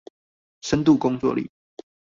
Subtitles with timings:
[0.61, 1.51] 深度工作力